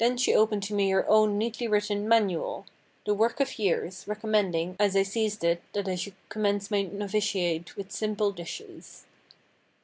Then 0.03 0.17
she 0.17 0.33
opened 0.33 0.63
to 0.63 0.73
me 0.73 0.89
her 0.89 1.07
own 1.07 1.37
neatly 1.37 1.67
written 1.67 2.07
"Manual"—the 2.09 3.13
work 3.13 3.39
of 3.39 3.59
years, 3.59 4.07
recommending, 4.07 4.75
as 4.79 4.95
I 4.95 5.03
seized 5.03 5.43
it 5.43 5.61
that 5.73 5.87
I 5.87 5.93
should 5.93 6.15
commence 6.27 6.71
my 6.71 6.81
novitiate 6.81 7.75
with 7.77 7.91
simple 7.91 8.31
dishes. 8.31 9.05